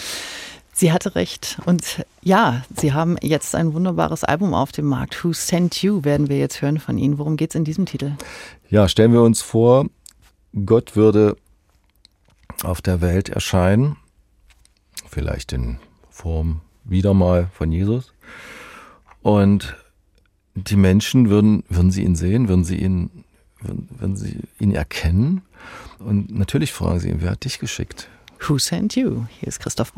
[0.77, 1.57] Sie hatte recht.
[1.65, 5.23] Und ja, Sie haben jetzt ein wunderbares Album auf dem Markt.
[5.23, 7.17] Who Sent You werden wir jetzt hören von Ihnen.
[7.17, 8.11] Worum geht es in diesem Titel?
[8.69, 9.85] Ja, stellen wir uns vor,
[10.65, 11.37] Gott würde
[12.63, 13.95] auf der Welt erscheinen,
[15.07, 15.77] vielleicht in
[16.09, 18.11] Form wieder mal von Jesus.
[19.21, 19.77] Und
[20.55, 23.23] die Menschen würden, würden sie ihn sehen, würden sie ihn,
[23.61, 25.41] würden, würden sie ihn erkennen.
[25.99, 28.09] Und natürlich fragen sie ihn, wer hat dich geschickt?
[28.45, 29.23] Who sent you?
[29.39, 29.95] Hier ist Christoph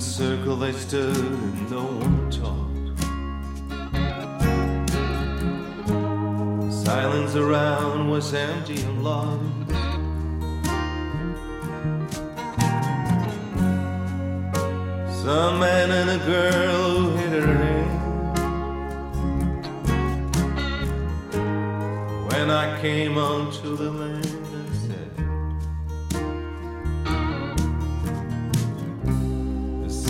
[0.00, 3.00] a circle they stood and no one talked.
[6.72, 9.66] Silence around was empty and long.
[15.22, 17.90] Some man and a girl who hit her head.
[22.30, 24.09] When I came onto the land.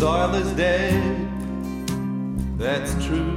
[0.01, 1.29] soil is dead,
[2.57, 3.37] that's true.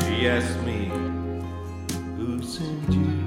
[0.00, 0.92] She asked me,
[2.18, 3.18] Who sent you?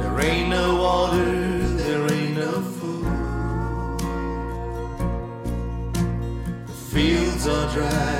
[0.00, 1.32] There ain't no water,
[1.80, 3.06] there ain't no food.
[6.66, 8.13] The fields are dry.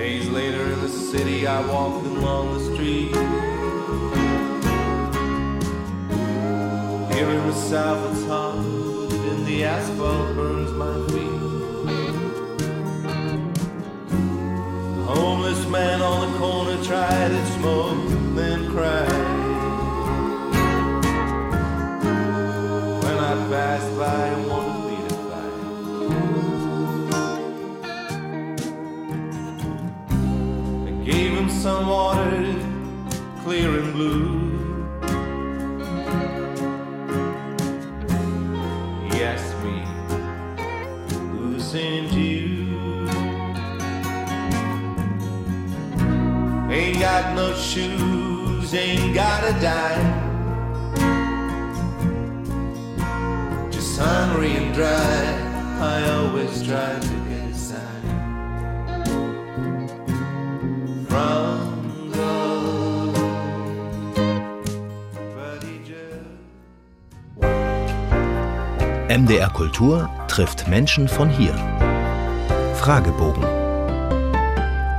[0.00, 3.14] Days later in the city, I walked along the street.
[7.12, 11.42] Here in the south, it's hot, and the asphalt burns my feet.
[15.00, 19.12] A homeless man on the corner tried to smoke, then cried.
[23.04, 24.69] When I passed by,
[31.60, 32.64] some waters
[33.42, 34.48] clear and blue.
[39.12, 39.84] Yes, me,
[41.28, 41.58] who
[42.18, 43.06] you?
[46.70, 50.30] Ain't got no shoes, ain't got a dime.
[53.70, 55.36] Just hungry and dry,
[55.78, 58.06] I always try to get a sign.
[61.06, 61.49] From
[69.10, 71.52] MDR Kultur trifft Menschen von hier.
[72.76, 73.42] Fragebogen.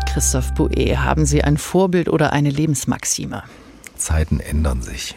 [0.05, 3.43] Christoph Bouet, haben Sie ein Vorbild oder eine Lebensmaxime?
[3.95, 5.15] Zeiten ändern sich.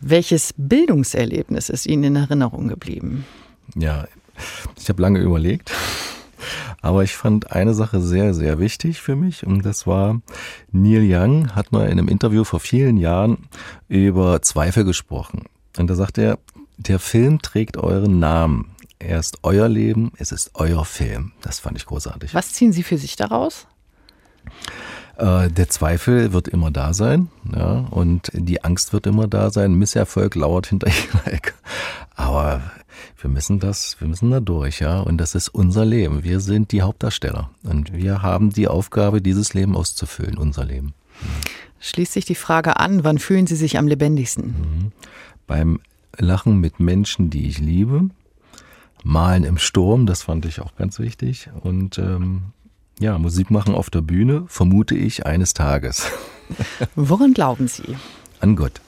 [0.00, 3.26] Welches Bildungserlebnis ist Ihnen in Erinnerung geblieben?
[3.74, 4.06] Ja,
[4.78, 5.72] ich habe lange überlegt.
[6.82, 10.20] Aber ich fand eine Sache sehr, sehr wichtig für mich und das war,
[10.70, 13.48] Neil Young hat mal in einem Interview vor vielen Jahren
[13.88, 15.46] über Zweifel gesprochen.
[15.76, 16.38] Und da sagt er,
[16.76, 18.70] der Film trägt euren Namen.
[18.98, 21.32] Er ist euer Leben, es ist euer Film.
[21.42, 22.34] Das fand ich großartig.
[22.34, 23.66] Was ziehen Sie für sich daraus?
[25.16, 29.74] Äh, der Zweifel wird immer da sein, ja, und die Angst wird immer da sein.
[29.74, 31.52] Misserfolg lauert hinter jeder Ecke.
[32.14, 32.62] Aber
[33.20, 35.00] wir müssen das, wir müssen da durch, ja.
[35.00, 36.24] Und das ist unser Leben.
[36.24, 37.50] Wir sind die Hauptdarsteller.
[37.62, 40.94] Und wir haben die Aufgabe, dieses Leben auszufüllen, unser Leben.
[41.80, 44.46] Schließt sich die Frage an, wann fühlen Sie sich am lebendigsten?
[44.46, 44.92] Mhm.
[45.46, 45.80] Beim
[46.18, 48.08] Lachen mit Menschen, die ich liebe.
[49.02, 51.48] Malen im Sturm, das fand ich auch ganz wichtig.
[51.60, 52.42] Und ähm,
[52.98, 56.10] ja, Musik machen auf der Bühne, vermute ich, eines Tages.
[56.94, 57.96] Woran glauben Sie?
[58.40, 58.80] An Gott.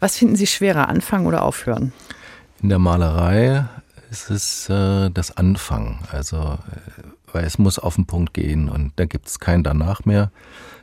[0.00, 1.92] Was finden Sie schwerer, anfangen oder aufhören?
[2.62, 3.66] In der Malerei
[4.10, 6.00] ist es äh, das Anfangen.
[6.10, 10.04] Also, äh, weil es muss auf den Punkt gehen und da gibt es kein danach
[10.04, 10.30] mehr.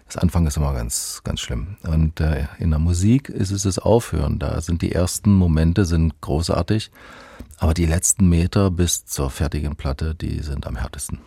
[0.07, 1.77] Das Anfang ist immer ganz, ganz schlimm.
[1.83, 4.39] Und äh, in der Musik ist es das Aufhören.
[4.39, 6.91] Da sind die ersten Momente sind großartig,
[7.57, 11.19] aber die letzten Meter bis zur fertigen Platte, die sind am härtesten.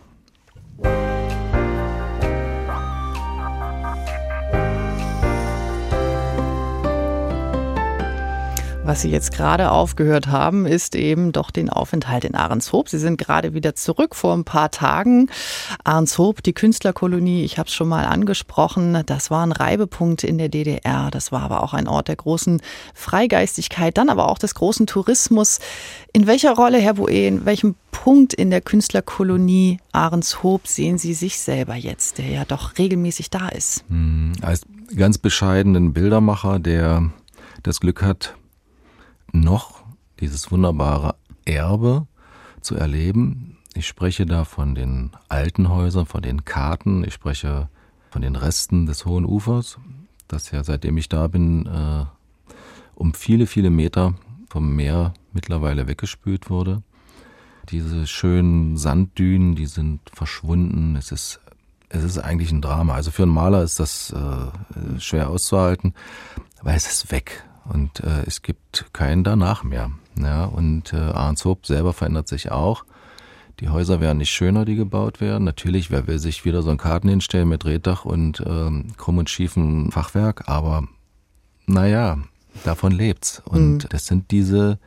[8.91, 12.89] Was Sie jetzt gerade aufgehört haben, ist eben doch den Aufenthalt in Ahrenshoop.
[12.89, 15.29] Sie sind gerade wieder zurück vor ein paar Tagen.
[15.85, 20.49] Ahrenshoop, die Künstlerkolonie, ich habe es schon mal angesprochen, das war ein Reibepunkt in der
[20.49, 21.07] DDR.
[21.09, 22.61] Das war aber auch ein Ort der großen
[22.93, 25.59] Freigeistigkeit, dann aber auch des großen Tourismus.
[26.11, 31.39] In welcher Rolle, Herr Boe, in welchem Punkt in der Künstlerkolonie Ahrenshoop sehen Sie sich
[31.39, 33.85] selber jetzt, der ja doch regelmäßig da ist?
[33.87, 34.63] Hm, als
[34.97, 37.09] ganz bescheidenen Bildermacher, der
[37.63, 38.35] das Glück hat,
[39.31, 39.83] noch
[40.19, 41.15] dieses wunderbare
[41.45, 42.07] Erbe
[42.61, 43.57] zu erleben.
[43.73, 47.69] Ich spreche da von den alten Häusern, von den Karten, ich spreche
[48.09, 49.77] von den Resten des Hohen Ufers,
[50.27, 52.05] das ja seitdem ich da bin äh,
[52.95, 54.13] um viele, viele Meter
[54.49, 56.83] vom Meer mittlerweile weggespült wurde.
[57.69, 60.95] Diese schönen Sanddünen, die sind verschwunden.
[60.97, 61.39] Es ist,
[61.89, 62.95] es ist eigentlich ein Drama.
[62.95, 65.93] Also für einen Maler ist das äh, schwer auszuhalten,
[66.61, 69.91] weil es ist weg und äh, es gibt keinen danach mehr.
[70.17, 72.83] Ja, und äh, Ahrenshoop selber verändert sich auch.
[73.59, 75.43] Die Häuser werden nicht schöner, die gebaut werden.
[75.43, 79.29] Natürlich, wer will sich wieder so ein Karten hinstellen mit Reddach und ähm, krumm und
[79.29, 80.87] schiefen Fachwerk, aber
[81.67, 82.17] naja,
[82.63, 83.41] davon lebt's.
[83.45, 83.89] Und mhm.
[83.89, 84.79] das sind diese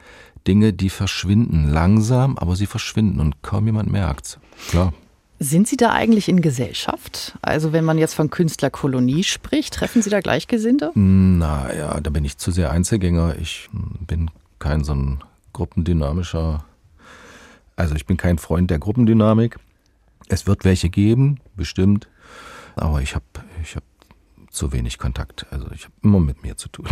[0.46, 4.38] Dinge, die verschwinden langsam, aber sie verschwinden und kaum jemand merkt's.
[4.68, 4.92] Klar.
[5.40, 7.36] Sind Sie da eigentlich in Gesellschaft?
[7.42, 10.92] Also wenn man jetzt von Künstlerkolonie spricht, treffen Sie da Gleichgesinnte?
[10.94, 13.36] Naja, da bin ich zu sehr Einzelgänger.
[13.40, 16.64] Ich bin kein so ein gruppendynamischer,
[17.76, 19.58] also ich bin kein Freund der Gruppendynamik.
[20.28, 22.08] Es wird welche geben, bestimmt,
[22.76, 23.24] aber ich habe
[23.62, 23.84] ich hab
[24.50, 25.46] zu wenig Kontakt.
[25.50, 26.86] Also ich habe immer mit mir zu tun.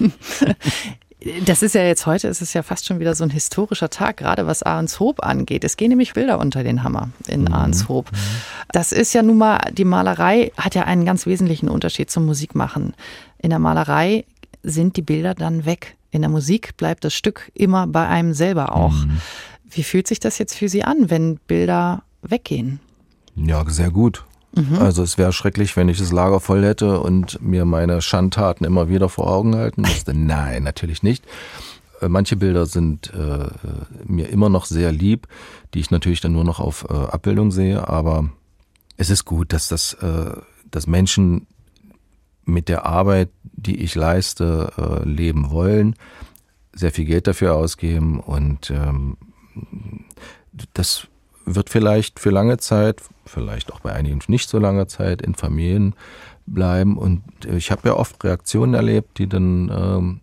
[1.46, 4.18] Das ist ja jetzt heute, ist es ja fast schon wieder so ein historischer Tag,
[4.18, 5.64] gerade was Ahrenshoop angeht.
[5.64, 7.54] Es gehen nämlich Bilder unter den Hammer in mhm.
[7.54, 8.12] Ahrenshoop.
[8.12, 8.16] Mhm.
[8.70, 12.94] Das ist ja nun mal, die Malerei hat ja einen ganz wesentlichen Unterschied zum Musikmachen.
[13.38, 14.26] In der Malerei
[14.62, 15.96] sind die Bilder dann weg.
[16.10, 18.92] In der Musik bleibt das Stück immer bei einem selber auch.
[18.92, 19.20] Mhm.
[19.64, 22.80] Wie fühlt sich das jetzt für Sie an, wenn Bilder weggehen?
[23.36, 24.24] Ja, sehr gut.
[24.56, 24.78] Mhm.
[24.78, 28.88] Also es wäre schrecklich, wenn ich das Lager voll hätte und mir meine Schandtaten immer
[28.88, 30.14] wieder vor Augen halten müsste.
[30.18, 31.24] Nein, natürlich nicht.
[32.00, 33.48] Äh, manche Bilder sind äh,
[34.04, 35.28] mir immer noch sehr lieb,
[35.74, 38.30] die ich natürlich dann nur noch auf äh, Abbildung sehe, aber
[38.96, 40.32] es ist gut, dass das, äh,
[40.70, 41.46] dass Menschen
[42.44, 45.96] mit der Arbeit, die ich leiste, äh, leben wollen,
[46.72, 49.18] sehr viel Geld dafür ausgeben und ähm,
[50.72, 51.08] das
[51.46, 55.94] wird vielleicht für lange Zeit, vielleicht auch bei einigen nicht so lange Zeit in Familien
[56.46, 56.98] bleiben.
[56.98, 60.20] Und ich habe ja oft Reaktionen erlebt, die dann ähm,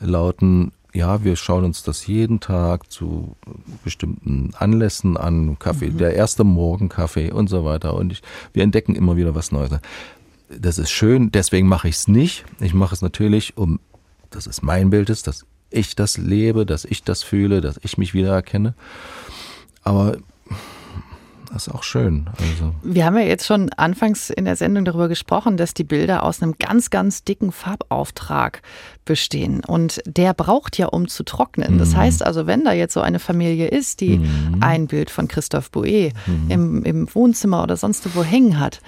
[0.00, 3.36] lauten, ja, wir schauen uns das jeden Tag zu
[3.84, 5.98] bestimmten Anlässen an, Kaffee, mhm.
[5.98, 7.94] der erste Morgenkaffee und so weiter.
[7.94, 9.70] Und ich, wir entdecken immer wieder was Neues.
[10.48, 12.44] Das ist schön, deswegen mache ich es nicht.
[12.60, 13.80] Ich mache es natürlich, um,
[14.30, 17.96] dass es mein Bild ist, dass ich das lebe, dass ich das fühle, dass ich
[17.96, 18.74] mich wiedererkenne.
[19.82, 20.16] Aber
[21.52, 22.30] das ist auch schön.
[22.38, 22.74] Also.
[22.82, 26.42] Wir haben ja jetzt schon anfangs in der Sendung darüber gesprochen, dass die Bilder aus
[26.42, 28.62] einem ganz, ganz dicken Farbauftrag
[29.04, 29.60] bestehen.
[29.66, 31.76] Und der braucht ja, um zu trocknen.
[31.76, 31.96] Das mhm.
[31.98, 34.58] heißt also, wenn da jetzt so eine Familie ist, die mhm.
[34.60, 36.50] ein Bild von Christoph Bouet mhm.
[36.50, 38.80] im, im, Wohnzimmer oder sonst wo hängen hat,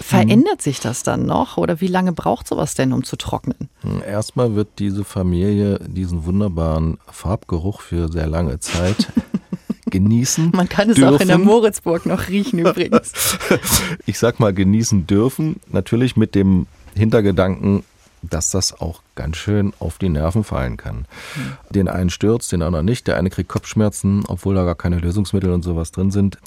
[0.00, 1.56] verändert sich das dann noch?
[1.56, 3.68] Oder wie lange braucht sowas denn, um zu trocknen?
[4.04, 9.12] Erstmal wird diese Familie diesen wunderbaren Farbgeruch für sehr lange Zeit
[9.90, 10.50] genießen.
[10.54, 11.14] Man kann es dürfen.
[11.14, 13.12] auch in der Moritzburg noch riechen übrigens.
[14.06, 17.84] ich sag mal genießen dürfen, natürlich mit dem Hintergedanken,
[18.22, 21.06] dass das auch ganz schön auf die Nerven fallen kann.
[21.36, 21.56] Mhm.
[21.70, 23.06] Den einen stürzt, den anderen nicht.
[23.06, 26.38] Der eine kriegt Kopfschmerzen, obwohl da gar keine Lösungsmittel und sowas drin sind.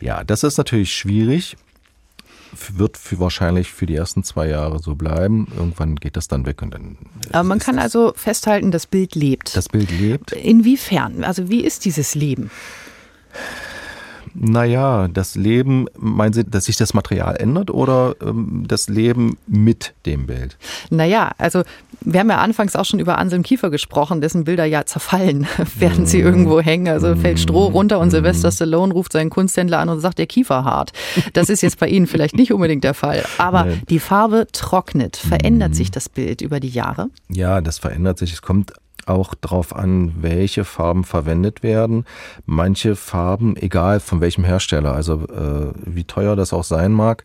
[0.00, 1.56] Ja, das ist natürlich schwierig.
[2.74, 5.48] Wird für wahrscheinlich für die ersten zwei Jahre so bleiben.
[5.56, 6.98] Irgendwann geht das dann weg und dann.
[7.30, 9.56] Aber man kann also festhalten, das Bild lebt.
[9.56, 10.32] Das Bild lebt.
[10.32, 11.24] Inwiefern?
[11.24, 12.50] Also wie ist dieses Leben?
[14.34, 19.94] Naja, das Leben, meinen Sie, dass sich das Material ändert oder ähm, das Leben mit
[20.06, 20.56] dem Bild?
[20.90, 21.62] Naja, also
[22.00, 25.46] wir haben ja anfangs auch schon über Anselm Kiefer gesprochen, dessen Bilder ja zerfallen,
[25.78, 26.26] während sie mhm.
[26.26, 26.88] irgendwo hängen.
[26.88, 28.52] Also fällt Stroh runter und Sylvester mhm.
[28.52, 30.92] Stallone ruft seinen Kunsthändler an und sagt, der Kiefer hart.
[31.32, 33.24] Das ist jetzt bei Ihnen vielleicht nicht unbedingt der Fall.
[33.38, 35.16] Aber die Farbe trocknet.
[35.16, 35.74] Verändert mhm.
[35.74, 37.08] sich das Bild über die Jahre?
[37.28, 38.32] Ja, das verändert sich.
[38.32, 38.72] Es kommt
[39.06, 42.04] auch darauf an, welche Farben verwendet werden.
[42.46, 47.24] Manche Farben, egal von welchem Hersteller, also äh, wie teuer das auch sein mag,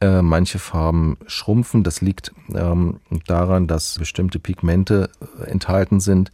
[0.00, 1.82] äh, manche Farben schrumpfen.
[1.82, 5.10] Das liegt ähm, daran, dass bestimmte Pigmente
[5.40, 6.30] äh, enthalten sind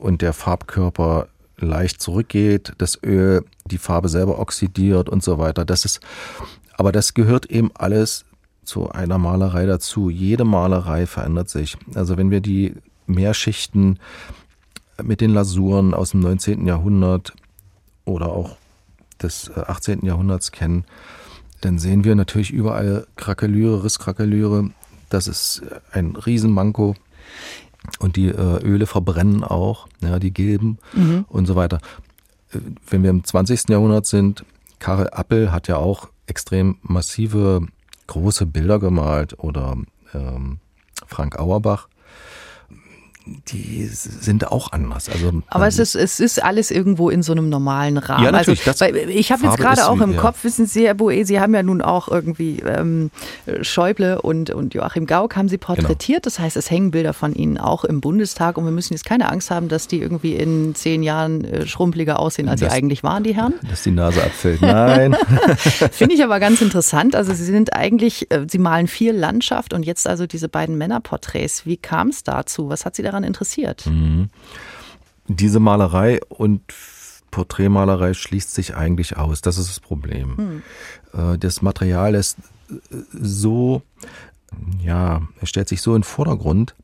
[0.00, 5.64] und der Farbkörper leicht zurückgeht, das Öl die Farbe selber oxidiert und so weiter.
[5.64, 6.00] Das ist,
[6.76, 8.24] aber das gehört eben alles
[8.64, 10.10] zu einer Malerei dazu.
[10.10, 11.76] Jede Malerei verändert sich.
[11.94, 12.74] Also wenn wir die
[13.06, 13.98] Mehrschichten
[15.02, 16.66] mit den Lasuren aus dem 19.
[16.66, 17.32] Jahrhundert
[18.04, 18.56] oder auch
[19.22, 20.02] des 18.
[20.02, 20.84] Äh, Jahrhunderts kennen,
[21.60, 24.70] dann sehen wir natürlich überall Krakelüre, Risskrakelüre.
[25.08, 26.94] Das ist ein Riesenmanko.
[27.98, 31.26] Und die äh, Öle verbrennen auch, ja, die gelben mhm.
[31.28, 31.80] und so weiter.
[32.52, 33.68] Äh, wenn wir im 20.
[33.68, 34.44] Jahrhundert sind,
[34.78, 37.66] Karel Appel hat ja auch extrem massive
[38.06, 39.76] große Bilder gemalt oder
[40.14, 40.58] ähm,
[41.06, 41.88] Frank Auerbach
[43.26, 45.08] die sind auch anders.
[45.08, 48.24] Also, Aber es ist, es ist alles irgendwo in so einem normalen Rahmen.
[48.24, 48.66] Ja, natürlich.
[48.66, 50.20] Also, ich habe jetzt gerade auch im ja.
[50.20, 53.10] Kopf, wissen Sie, Herr Boe, Sie haben ja nun auch irgendwie ähm,
[53.62, 56.24] Schäuble und, und Joachim Gauck haben Sie porträtiert.
[56.24, 56.34] Genau.
[56.34, 59.30] Das heißt, es hängen Bilder von Ihnen auch im Bundestag und wir müssen jetzt keine
[59.30, 63.02] Angst haben, dass die irgendwie in zehn Jahren äh, schrumpeliger aussehen, als das, sie eigentlich
[63.02, 63.54] waren, die Herren.
[63.68, 64.60] Dass die Nase abfällt.
[64.60, 65.16] Nein.
[65.92, 67.16] Finde ich aber ganz interessant.
[67.16, 71.64] Also Sie sind eigentlich, äh, Sie malen viel Landschaft und jetzt also diese beiden Männerporträts.
[71.64, 72.68] Wie kam es dazu?
[72.68, 73.86] Was hat Sie da daran interessiert.
[73.86, 74.28] Mhm.
[75.26, 76.60] Diese Malerei und
[77.30, 79.40] Porträtmalerei schließt sich eigentlich aus.
[79.40, 80.62] Das ist das Problem.
[81.12, 81.38] Mhm.
[81.40, 82.38] Das Material ist
[82.70, 82.74] äh,
[83.12, 83.82] so,
[84.84, 86.74] ja, es stellt sich so in den Vordergrund,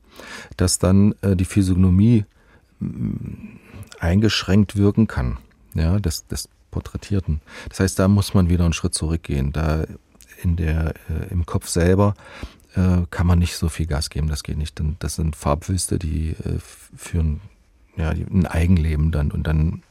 [0.57, 2.25] dass dann äh, die Physiognomie
[2.79, 3.57] mm,
[3.99, 5.37] eingeschränkt wirken kann,
[5.73, 7.41] ja, des, des Porträtierten.
[7.69, 9.51] Das heißt, da muss man wieder einen Schritt zurückgehen.
[9.51, 9.85] Da
[10.41, 10.95] in der,
[11.29, 12.15] im Kopf selber
[12.75, 14.81] äh, kann man nicht so viel Gas geben, das geht nicht.
[14.99, 16.59] Das sind Farbwüste, die äh,
[16.95, 17.41] führen
[17.97, 19.83] ja, ein Eigenleben dann und dann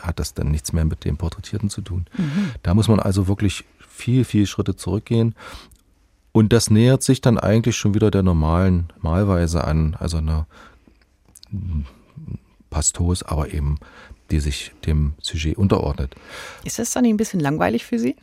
[0.00, 2.06] hat das dann nichts mehr mit dem Porträtierten zu tun.
[2.16, 2.50] Mhm.
[2.62, 5.34] Da muss man also wirklich viel, viel Schritte zurückgehen.
[6.32, 10.46] Und das nähert sich dann eigentlich schon wieder der normalen Malweise an, also einer
[12.70, 13.78] Pastos, aber eben,
[14.32, 16.16] die sich dem Sujet unterordnet.
[16.64, 18.16] Ist das dann ein bisschen langweilig für Sie?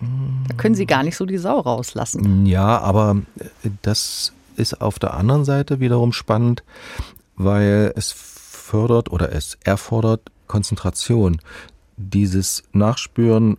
[0.00, 2.46] Da können Sie gar nicht so die Sau rauslassen.
[2.46, 6.62] Ja, aber äh, das ist auf der anderen Seite wiederum spannend,
[7.36, 11.40] weil es fördert oder es erfordert Konzentration.
[11.96, 13.58] Dieses Nachspüren,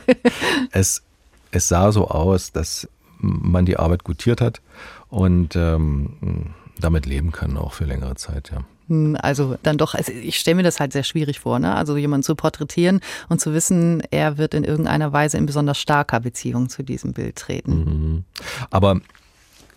[0.72, 1.02] es,
[1.50, 2.88] es sah so aus, dass
[3.18, 4.60] man die Arbeit gutiert hat
[5.08, 8.64] und ähm, damit leben kann, auch für längere Zeit, ja.
[8.88, 11.74] Hm, also dann doch, also ich stelle mir das halt sehr schwierig vor, ne?
[11.74, 16.20] Also jemanden zu porträtieren und zu wissen, er wird in irgendeiner Weise in besonders starker
[16.20, 17.72] Beziehung zu diesem Bild treten.
[17.72, 18.24] Mhm.
[18.70, 19.00] Aber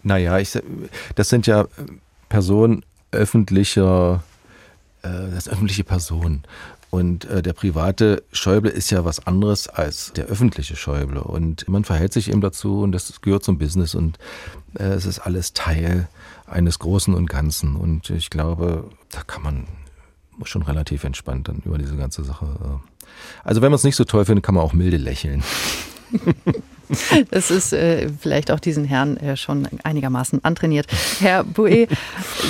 [0.04, 0.58] naja, ich,
[1.16, 1.66] das sind ja
[2.30, 4.24] Personen öffentlicher,
[5.02, 6.44] äh, das öffentliche Personen.
[6.92, 11.22] Und äh, der private Schäuble ist ja was anderes als der öffentliche Schäuble.
[11.22, 14.18] Und man verhält sich eben dazu und das gehört zum Business und
[14.80, 16.08] äh, es ist alles Teil
[16.46, 17.76] eines Großen und Ganzen.
[17.76, 19.68] Und ich glaube, da kann man
[20.44, 22.46] schon relativ entspannt dann über diese ganze Sache.
[22.46, 23.08] Äh,
[23.44, 25.44] also wenn man es nicht so toll findet, kann man auch milde lächeln.
[27.32, 30.88] Das ist äh, vielleicht auch diesen Herrn äh, schon einigermaßen antrainiert.
[31.20, 31.90] Herr Bouet,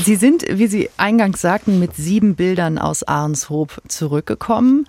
[0.03, 4.87] Sie sind, wie Sie eingangs sagten, mit sieben Bildern aus Ahrenshoop zurückgekommen.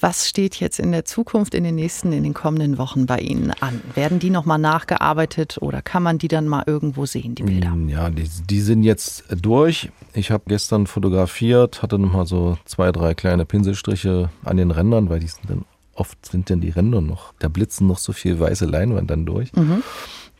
[0.00, 3.52] Was steht jetzt in der Zukunft, in den nächsten, in den kommenden Wochen bei Ihnen
[3.60, 3.80] an?
[3.94, 7.70] Werden die nochmal nachgearbeitet oder kann man die dann mal irgendwo sehen, die Bilder?
[7.70, 9.90] Mm, ja, die, die sind jetzt durch.
[10.14, 15.20] Ich habe gestern fotografiert, hatte nochmal so zwei, drei kleine Pinselstriche an den Rändern, weil
[15.20, 15.64] die sind dann
[15.98, 19.52] oft sind denn die Ränder noch, da blitzen noch so viel weiße Leinwand dann durch.
[19.54, 19.82] Mhm.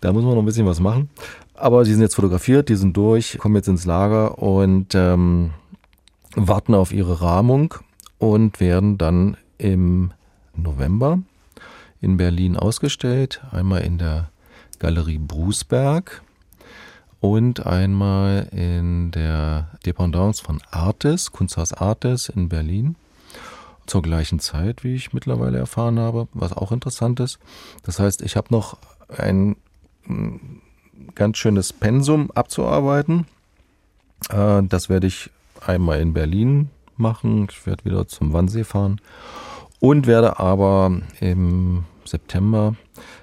[0.00, 1.10] Da muss man noch ein bisschen was machen.
[1.54, 5.50] Aber die sind jetzt fotografiert, die sind durch, kommen jetzt ins Lager und ähm,
[6.36, 7.74] warten auf ihre Rahmung
[8.18, 10.12] und werden dann im
[10.54, 11.18] November
[12.00, 13.42] in Berlin ausgestellt.
[13.50, 14.30] Einmal in der
[14.78, 16.22] Galerie Brusberg
[17.20, 22.94] und einmal in der Dependance von Artes, Kunsthaus Artes in Berlin
[23.88, 27.38] zur gleichen Zeit, wie ich mittlerweile erfahren habe, was auch interessant ist.
[27.82, 28.78] Das heißt, ich habe noch
[29.16, 29.56] ein
[30.04, 30.36] mm,
[31.14, 33.26] ganz schönes Pensum abzuarbeiten.
[34.30, 35.30] Äh, das werde ich
[35.66, 37.48] einmal in Berlin machen.
[37.50, 39.00] Ich werde wieder zum Wannsee fahren
[39.80, 42.74] und werde aber im September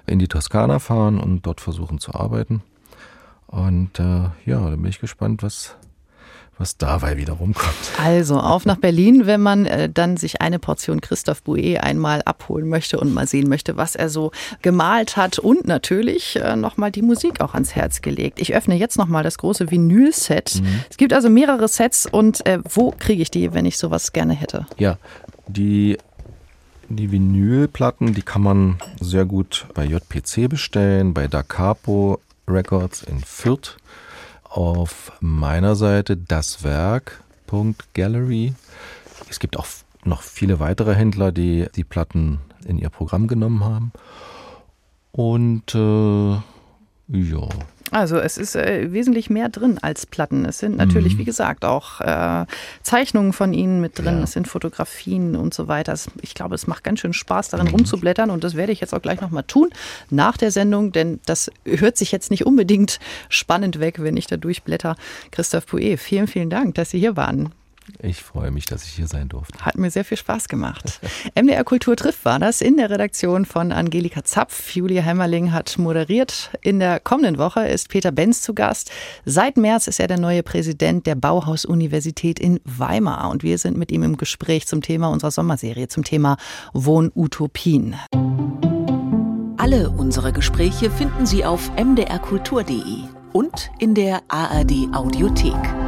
[0.05, 2.61] in die Toskana fahren und dort versuchen zu arbeiten.
[3.47, 5.75] Und äh, ja, da bin ich gespannt, was,
[6.57, 7.75] was dabei wieder rumkommt.
[8.01, 12.69] Also auf nach Berlin, wenn man äh, dann sich eine Portion Christoph Bouet einmal abholen
[12.69, 14.31] möchte und mal sehen möchte, was er so
[14.61, 18.39] gemalt hat und natürlich äh, nochmal die Musik auch ans Herz gelegt.
[18.39, 20.61] Ich öffne jetzt nochmal das große Vinyl-Set.
[20.61, 20.83] Mhm.
[20.89, 24.33] Es gibt also mehrere Sets und äh, wo kriege ich die, wenn ich sowas gerne
[24.33, 24.65] hätte?
[24.77, 24.97] Ja,
[25.47, 25.97] die
[26.87, 33.21] die Vinylplatten, die kann man sehr gut bei JPC bestellen, bei Da Capo Records in
[33.21, 33.77] Fürth
[34.55, 38.53] auf meiner Seite daswerk.gallery.
[39.29, 39.65] Es gibt auch
[40.05, 43.91] noch viele weitere Händler, die die Platten in ihr Programm genommen haben.
[45.11, 46.37] Und äh,
[47.07, 47.47] ja,
[47.91, 50.43] also es ist äh, wesentlich mehr drin als Platten.
[50.45, 51.19] Es sind natürlich, mhm.
[51.19, 52.45] wie gesagt, auch äh,
[52.81, 54.23] Zeichnungen von ihnen mit drin, ja.
[54.23, 55.95] es sind Fotografien und so weiter.
[56.21, 57.73] Ich glaube, es macht ganz schön Spaß, darin mhm.
[57.73, 59.69] rumzublättern und das werde ich jetzt auch gleich nochmal tun
[60.09, 62.99] nach der Sendung, denn das hört sich jetzt nicht unbedingt
[63.29, 64.95] spannend weg, wenn ich da durchblätter.
[65.31, 67.53] Christoph Pouet, vielen, vielen Dank, dass Sie hier waren.
[68.01, 69.59] Ich freue mich, dass ich hier sein durfte.
[69.59, 70.99] Hat mir sehr viel Spaß gemacht.
[71.35, 74.75] MDR Kultur trifft war das in der Redaktion von Angelika Zapf.
[74.75, 76.51] Julia Hämmerling hat moderiert.
[76.61, 78.91] In der kommenden Woche ist Peter Benz zu Gast.
[79.25, 83.29] Seit März ist er der neue Präsident der Bauhaus-Universität in Weimar.
[83.29, 86.37] Und wir sind mit ihm im Gespräch zum Thema unserer Sommerserie, zum Thema
[86.73, 87.95] Wohnutopien.
[89.57, 95.84] Alle unsere Gespräche finden Sie auf mdrkultur.de und in der ARD Audiothek.